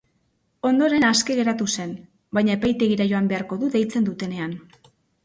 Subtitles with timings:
[0.67, 1.91] Ondoren aske geratu zen,
[2.37, 4.57] baina epaitegira joan beharko du deitzen dutenean.